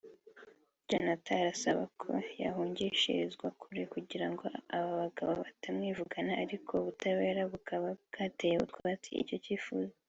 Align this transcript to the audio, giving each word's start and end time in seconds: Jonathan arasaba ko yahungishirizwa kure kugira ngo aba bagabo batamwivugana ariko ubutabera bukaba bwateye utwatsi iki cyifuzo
Jonathan 0.89 1.35
arasaba 1.41 1.83
ko 2.01 2.11
yahungishirizwa 2.41 3.47
kure 3.59 3.83
kugira 3.93 4.27
ngo 4.31 4.45
aba 4.77 4.91
bagabo 5.03 5.31
batamwivugana 5.43 6.31
ariko 6.43 6.71
ubutabera 6.75 7.41
bukaba 7.51 7.87
bwateye 8.05 8.55
utwatsi 8.65 9.09
iki 9.23 9.37
cyifuzo 9.45 9.93